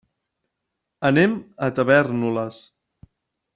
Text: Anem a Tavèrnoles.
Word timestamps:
Anem 1.09 1.35
a 1.67 1.71
Tavèrnoles. 1.81 2.61